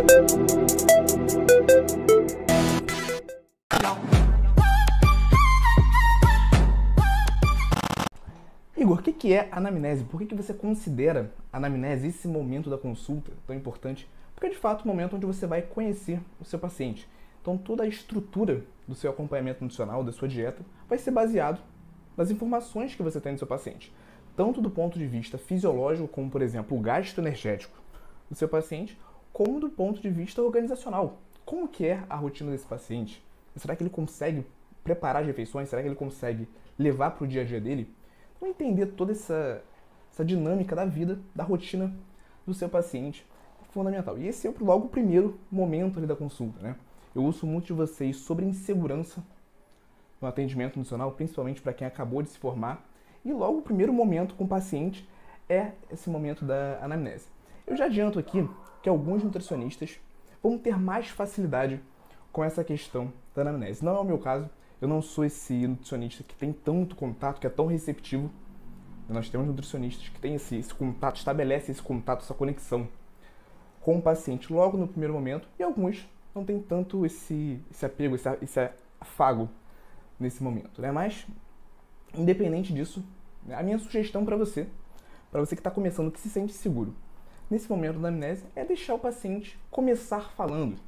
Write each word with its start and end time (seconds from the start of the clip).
Igor, 0.00 0.40
o 8.98 9.02
que 9.02 9.34
é 9.34 9.48
anamnese? 9.52 10.04
Por 10.04 10.24
que 10.24 10.34
você 10.34 10.54
considera 10.54 11.30
a 11.52 11.58
anamnese 11.58 12.06
esse 12.06 12.26
momento 12.26 12.70
da 12.70 12.78
consulta 12.78 13.30
tão 13.46 13.54
importante? 13.54 14.08
Porque 14.34 14.46
é 14.46 14.50
de 14.50 14.56
fato 14.56 14.84
o 14.84 14.88
momento 14.88 15.16
onde 15.16 15.26
você 15.26 15.46
vai 15.46 15.60
conhecer 15.60 16.18
o 16.40 16.46
seu 16.46 16.58
paciente. 16.58 17.06
Então 17.42 17.58
toda 17.58 17.82
a 17.82 17.86
estrutura 17.86 18.64
do 18.88 18.94
seu 18.94 19.10
acompanhamento 19.10 19.62
nutricional, 19.62 20.02
da 20.02 20.12
sua 20.12 20.28
dieta, 20.28 20.64
vai 20.88 20.96
ser 20.96 21.10
baseado 21.10 21.60
nas 22.16 22.30
informações 22.30 22.94
que 22.94 23.02
você 23.02 23.20
tem 23.20 23.34
do 23.34 23.38
seu 23.38 23.46
paciente. 23.46 23.92
Tanto 24.34 24.62
do 24.62 24.70
ponto 24.70 24.98
de 24.98 25.06
vista 25.06 25.36
fisiológico, 25.36 26.08
como 26.08 26.30
por 26.30 26.40
exemplo 26.40 26.78
o 26.78 26.80
gasto 26.80 27.18
energético 27.18 27.78
do 28.30 28.34
seu 28.34 28.48
paciente, 28.48 28.98
como 29.32 29.60
do 29.60 29.70
ponto 29.70 30.00
de 30.00 30.10
vista 30.10 30.42
organizacional. 30.42 31.18
Como 31.44 31.68
que 31.68 31.86
é 31.86 32.04
a 32.08 32.16
rotina 32.16 32.50
desse 32.50 32.66
paciente? 32.66 33.24
Será 33.56 33.74
que 33.74 33.82
ele 33.82 33.90
consegue 33.90 34.46
preparar 34.84 35.22
as 35.22 35.26
refeições? 35.26 35.68
Será 35.68 35.82
que 35.82 35.88
ele 35.88 35.96
consegue 35.96 36.48
levar 36.78 37.10
para 37.10 37.24
o 37.24 37.26
dia 37.26 37.42
a 37.42 37.44
dia 37.44 37.60
dele? 37.60 37.92
Então, 38.36 38.48
entender 38.48 38.86
toda 38.86 39.12
essa, 39.12 39.62
essa 40.12 40.24
dinâmica 40.24 40.74
da 40.74 40.84
vida, 40.84 41.18
da 41.34 41.44
rotina 41.44 41.94
do 42.46 42.54
seu 42.54 42.68
paciente 42.68 43.26
é 43.62 43.72
fundamental. 43.72 44.18
E 44.18 44.26
esse 44.26 44.46
é 44.46 44.54
logo 44.60 44.86
o 44.86 44.88
primeiro 44.88 45.38
momento 45.50 45.98
ali 45.98 46.06
da 46.06 46.16
consulta, 46.16 46.60
né? 46.60 46.76
Eu 47.14 47.24
ouço 47.24 47.46
muito 47.46 47.66
de 47.66 47.72
vocês 47.72 48.16
sobre 48.18 48.46
insegurança 48.46 49.22
no 50.20 50.28
atendimento 50.28 50.76
nutricional, 50.76 51.10
principalmente 51.12 51.60
para 51.60 51.72
quem 51.72 51.86
acabou 51.86 52.22
de 52.22 52.28
se 52.28 52.38
formar. 52.38 52.88
E 53.24 53.32
logo 53.32 53.58
o 53.58 53.62
primeiro 53.62 53.92
momento 53.92 54.34
com 54.34 54.44
o 54.44 54.48
paciente 54.48 55.08
é 55.48 55.72
esse 55.90 56.08
momento 56.08 56.44
da 56.44 56.78
anamnese. 56.80 57.26
Eu 57.66 57.76
já 57.76 57.86
adianto 57.86 58.18
aqui 58.18 58.48
que 58.82 58.88
alguns 58.88 59.22
nutricionistas 59.22 60.00
vão 60.42 60.58
ter 60.58 60.78
mais 60.78 61.08
facilidade 61.08 61.80
com 62.32 62.44
essa 62.44 62.64
questão 62.64 63.12
da 63.34 63.42
anamnese. 63.42 63.84
Não 63.84 63.96
é 63.96 64.00
o 64.00 64.04
meu 64.04 64.18
caso, 64.18 64.48
eu 64.80 64.88
não 64.88 65.02
sou 65.02 65.24
esse 65.24 65.66
nutricionista 65.66 66.22
que 66.22 66.34
tem 66.34 66.52
tanto 66.52 66.96
contato, 66.96 67.40
que 67.40 67.46
é 67.46 67.50
tão 67.50 67.66
receptivo. 67.66 68.30
Nós 69.08 69.28
temos 69.28 69.46
nutricionistas 69.46 70.08
que 70.08 70.20
têm 70.20 70.36
esse, 70.36 70.56
esse 70.56 70.72
contato, 70.72 71.16
estabelece 71.16 71.72
esse 71.72 71.82
contato, 71.82 72.22
essa 72.22 72.32
conexão 72.32 72.88
com 73.80 73.98
o 73.98 74.02
paciente 74.02 74.52
logo 74.52 74.76
no 74.76 74.86
primeiro 74.86 75.12
momento, 75.14 75.48
e 75.58 75.62
alguns 75.62 76.08
não 76.34 76.44
tem 76.44 76.60
tanto 76.60 77.04
esse, 77.04 77.60
esse 77.70 77.84
apego, 77.84 78.14
esse, 78.14 78.28
esse 78.42 78.70
afago 79.00 79.48
nesse 80.18 80.42
momento, 80.42 80.80
né? 80.80 80.92
Mas, 80.92 81.26
independente 82.14 82.72
disso, 82.72 83.02
a 83.50 83.62
minha 83.62 83.78
sugestão 83.78 84.24
para 84.24 84.36
você, 84.36 84.68
para 85.30 85.40
você 85.40 85.56
que 85.56 85.60
está 85.60 85.70
começando, 85.70 86.10
que 86.12 86.20
se 86.20 86.28
sente 86.28 86.52
seguro, 86.52 86.94
nesse 87.50 87.68
momento 87.68 87.98
da 87.98 88.08
anamnese, 88.08 88.44
é 88.54 88.64
deixar 88.64 88.94
o 88.94 88.98
paciente 88.98 89.58
começar 89.70 90.30
falando, 90.30 90.78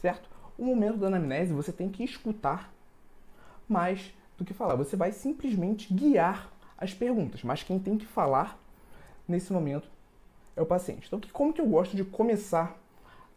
certo? 0.00 0.28
O 0.58 0.64
momento 0.64 0.98
da 0.98 1.06
anamnese 1.06 1.52
você 1.52 1.72
tem 1.72 1.88
que 1.88 2.04
escutar 2.04 2.72
mais 3.66 4.12
do 4.36 4.44
que 4.44 4.52
falar. 4.52 4.74
Você 4.76 4.94
vai 4.96 5.10
simplesmente 5.10 5.92
guiar 5.92 6.52
as 6.76 6.92
perguntas, 6.92 7.42
mas 7.42 7.62
quem 7.62 7.78
tem 7.78 7.96
que 7.96 8.06
falar 8.06 8.58
nesse 9.26 9.52
momento 9.52 9.88
é 10.54 10.60
o 10.60 10.66
paciente. 10.66 11.06
Então, 11.06 11.20
como 11.32 11.52
que 11.52 11.60
eu 11.60 11.66
gosto 11.66 11.96
de 11.96 12.04
começar 12.04 12.76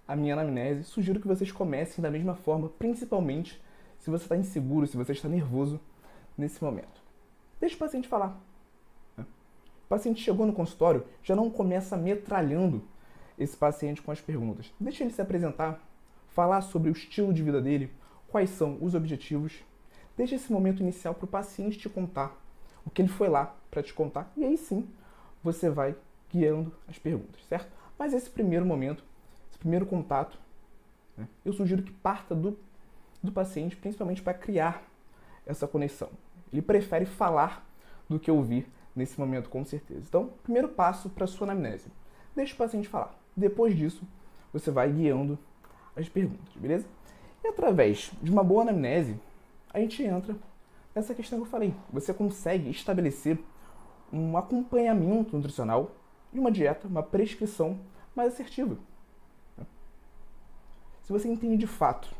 a 0.08 0.16
minha 0.16 0.34
anamnese? 0.34 0.84
Sugiro 0.84 1.20
que 1.20 1.28
vocês 1.28 1.52
comecem 1.52 2.02
da 2.02 2.12
mesma 2.12 2.36
forma, 2.36 2.68
principalmente 2.68 3.62
se 4.00 4.10
você 4.10 4.26
está 4.26 4.36
inseguro, 4.36 4.86
se 4.86 4.98
você 4.98 5.14
está 5.14 5.30
nervoso 5.30 5.80
nesse 6.38 6.62
momento. 6.64 7.02
Deixe 7.60 7.76
o 7.76 7.80
paciente 7.80 8.08
falar. 8.08 8.38
Paciente 9.94 10.24
chegou 10.24 10.48
no 10.48 10.54
consultório, 10.54 11.06
já 11.22 11.36
não 11.36 11.52
começa 11.52 11.96
metralhando 11.96 12.84
esse 13.38 13.56
paciente 13.56 14.02
com 14.02 14.12
as 14.12 14.20
perguntas. 14.20 14.74
Deixe 14.80 15.04
ele 15.04 15.14
se 15.14 15.22
apresentar, 15.22 15.80
falar 16.30 16.62
sobre 16.62 16.90
o 16.90 16.94
estilo 16.94 17.32
de 17.32 17.44
vida 17.44 17.62
dele, 17.62 17.92
quais 18.28 18.50
são 18.50 18.80
os 18.82 18.96
objetivos. 18.96 19.54
Deixe 20.18 20.34
esse 20.34 20.52
momento 20.52 20.82
inicial 20.82 21.14
para 21.14 21.26
o 21.26 21.28
paciente 21.28 21.78
te 21.78 21.88
contar 21.88 22.36
o 22.84 22.90
que 22.90 23.04
ele 23.04 23.10
foi 23.10 23.30
lá 23.30 23.56
para 23.70 23.84
te 23.84 23.94
contar 23.94 24.34
e 24.36 24.44
aí 24.44 24.58
sim 24.58 24.90
você 25.44 25.70
vai 25.70 25.96
guiando 26.32 26.74
as 26.88 26.98
perguntas, 26.98 27.46
certo? 27.48 27.72
Mas 27.96 28.16
esse 28.16 28.32
primeiro 28.32 28.66
momento, 28.66 29.04
esse 29.52 29.60
primeiro 29.60 29.86
contato, 29.86 30.40
né, 31.16 31.28
eu 31.46 31.54
sugiro 31.54 31.84
que 31.84 31.92
parta 31.92 32.34
do, 32.34 32.58
do 33.22 33.32
paciente, 33.32 33.76
principalmente 33.76 34.24
para 34.24 34.34
criar 34.34 34.84
essa 35.46 35.68
conexão. 35.68 36.10
Ele 36.52 36.64
prefere 36.64 37.06
falar 37.06 37.64
do 38.10 38.20
que 38.20 38.32
ouvir 38.32 38.68
nesse 38.96 39.20
momento, 39.20 39.50
com 39.50 39.64
certeza. 39.66 40.04
Então, 40.08 40.32
primeiro 40.44 40.70
passo 40.70 41.10
para 41.10 41.28
sua 41.28 41.46
anamnese. 41.48 41.88
Deixe 42.36 42.54
o 42.54 42.58
paciente 42.58 42.88
falar. 42.88 43.18
Depois 43.36 43.76
disso, 43.76 44.04
você 44.52 44.72
vai 44.72 44.92
guiando 44.92 45.38
as 45.96 46.08
perguntas, 46.10 46.54
beleza? 46.56 46.86
E 47.44 47.48
através 47.48 48.12
de 48.22 48.32
uma 48.32 48.44
boa 48.44 48.62
anamnese, 48.62 49.20
a 49.74 49.80
gente 49.80 50.02
entra 50.04 50.36
nessa 50.94 51.14
questão 51.14 51.40
que 51.40 51.46
eu 51.46 51.50
falei. 51.50 51.74
Você 51.92 52.14
consegue 52.14 52.70
estabelecer 52.70 53.40
um 54.12 54.38
acompanhamento 54.38 55.36
nutricional 55.36 55.92
e 56.32 56.40
uma 56.40 56.52
dieta, 56.52 56.88
uma 56.88 57.02
prescrição 57.02 57.80
mais 58.16 58.34
assertiva. 58.34 58.78
Se 61.04 61.12
você 61.12 61.28
entende 61.28 61.58
de 61.58 61.68
fato 61.68 62.16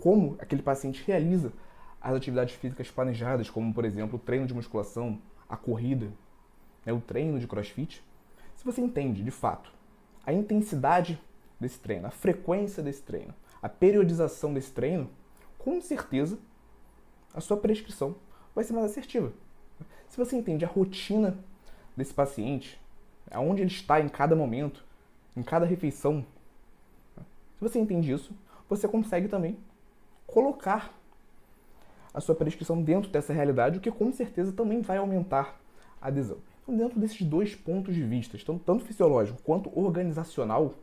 como 0.00 0.36
aquele 0.40 0.62
paciente 0.62 1.04
realiza 1.06 1.52
as 2.00 2.14
atividades 2.14 2.54
físicas 2.54 2.90
planejadas, 2.90 3.48
como 3.48 3.72
por 3.72 3.84
exemplo 3.84 4.16
o 4.16 4.18
treino 4.18 4.46
de 4.46 4.52
musculação, 4.52 5.18
a 5.48 5.56
corrida, 5.56 6.12
né, 6.84 6.92
o 6.92 7.00
treino 7.00 7.38
de 7.38 7.46
crossfit, 7.46 8.04
se 8.54 8.64
você 8.64 8.80
entende 8.80 9.22
de 9.22 9.30
fato 9.30 9.72
a 10.26 10.32
intensidade 10.32 11.20
desse 11.60 11.78
treino, 11.78 12.06
a 12.06 12.10
frequência 12.10 12.82
desse 12.82 13.02
treino, 13.02 13.34
a 13.62 13.68
periodização 13.68 14.52
desse 14.52 14.72
treino, 14.72 15.10
com 15.58 15.80
certeza 15.80 16.38
a 17.32 17.40
sua 17.40 17.56
prescrição 17.56 18.16
vai 18.54 18.64
ser 18.64 18.72
mais 18.72 18.90
assertiva. 18.90 19.32
Se 20.08 20.16
você 20.16 20.36
entende 20.36 20.64
a 20.64 20.68
rotina 20.68 21.38
desse 21.96 22.14
paciente, 22.14 22.80
aonde 23.30 23.62
ele 23.62 23.70
está 23.70 24.00
em 24.00 24.08
cada 24.08 24.36
momento, 24.36 24.84
em 25.36 25.42
cada 25.42 25.66
refeição, 25.66 26.24
se 27.16 27.60
você 27.60 27.78
entende 27.78 28.12
isso, 28.12 28.32
você 28.68 28.86
consegue 28.86 29.28
também 29.28 29.58
colocar 30.26 30.94
a 32.14 32.20
sua 32.20 32.34
prescrição 32.34 32.80
dentro 32.80 33.10
dessa 33.10 33.32
realidade, 33.32 33.78
o 33.78 33.80
que 33.80 33.90
com 33.90 34.12
certeza 34.12 34.52
também 34.52 34.80
vai 34.80 34.96
aumentar 34.96 35.60
a 36.00 36.06
adesão. 36.08 36.38
Então, 36.62 36.76
dentro 36.76 36.98
desses 36.98 37.20
dois 37.22 37.54
pontos 37.54 37.94
de 37.94 38.04
vista, 38.04 38.38
tanto 38.64 38.84
fisiológico 38.84 39.42
quanto 39.42 39.76
organizacional, 39.78 40.74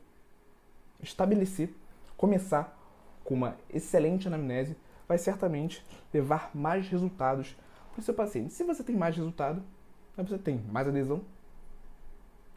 estabelecer, 1.01 1.73
começar 2.17 2.77
com 3.23 3.33
uma 3.33 3.55
excelente 3.73 4.27
anamnese 4.27 4.75
vai 5.07 5.17
certamente 5.17 5.85
levar 6.13 6.51
mais 6.53 6.87
resultados 6.87 7.55
para 7.91 7.99
o 7.99 8.03
seu 8.03 8.13
paciente. 8.13 8.53
Se 8.53 8.63
você 8.63 8.83
tem 8.83 8.95
mais 8.95 9.15
resultado, 9.15 9.63
você 10.17 10.37
tem 10.37 10.61
mais 10.71 10.87
adesão, 10.87 11.21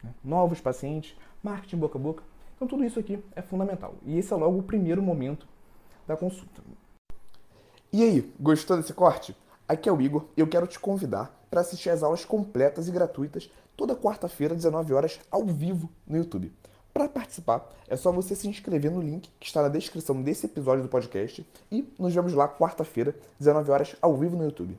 né? 0.03 0.13
novos 0.23 0.61
pacientes, 0.61 1.17
marketing 1.41 1.77
boca 1.77 1.97
a 1.97 2.01
boca. 2.01 2.23
Então 2.55 2.67
tudo 2.67 2.83
isso 2.83 2.99
aqui 2.99 3.21
é 3.35 3.41
fundamental. 3.41 3.95
E 4.05 4.17
esse 4.17 4.31
é 4.31 4.35
logo 4.35 4.59
o 4.59 4.63
primeiro 4.63 5.01
momento 5.01 5.47
da 6.07 6.15
consulta. 6.15 6.61
E 7.97 8.03
aí, 8.03 8.29
gostou 8.37 8.75
desse 8.75 8.91
corte? 8.91 9.33
Aqui 9.65 9.87
é 9.87 9.91
o 9.93 10.01
Igor 10.01 10.25
e 10.35 10.41
eu 10.41 10.47
quero 10.47 10.67
te 10.67 10.77
convidar 10.77 11.33
para 11.49 11.61
assistir 11.61 11.89
às 11.89 12.03
aulas 12.03 12.25
completas 12.25 12.89
e 12.89 12.91
gratuitas 12.91 13.49
toda 13.73 13.95
quarta-feira, 13.95 14.53
19 14.53 14.93
horas, 14.93 15.17
ao 15.31 15.45
vivo 15.45 15.89
no 16.05 16.17
YouTube. 16.17 16.51
Para 16.93 17.07
participar, 17.07 17.65
é 17.87 17.95
só 17.95 18.11
você 18.11 18.35
se 18.35 18.49
inscrever 18.49 18.91
no 18.91 19.01
link 19.01 19.29
que 19.39 19.47
está 19.47 19.61
na 19.61 19.69
descrição 19.69 20.21
desse 20.21 20.45
episódio 20.45 20.83
do 20.83 20.89
podcast 20.89 21.47
e 21.71 21.89
nos 21.97 22.13
vemos 22.13 22.33
lá 22.33 22.49
quarta-feira, 22.49 23.15
19 23.39 23.71
horas, 23.71 23.95
ao 24.01 24.17
vivo 24.17 24.35
no 24.35 24.43
YouTube. 24.43 24.77